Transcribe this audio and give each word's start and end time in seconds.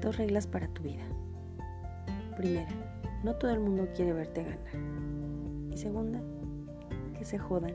Dos 0.00 0.16
reglas 0.16 0.46
para 0.46 0.68
tu 0.68 0.82
vida. 0.82 1.04
Primera, 2.36 2.70
no 3.22 3.34
todo 3.36 3.50
el 3.50 3.60
mundo 3.60 3.88
quiere 3.94 4.12
verte 4.12 4.44
ganar. 4.44 5.70
Y 5.72 5.76
segunda, 5.76 6.20
que 7.18 7.24
se 7.24 7.38
jodan. 7.38 7.74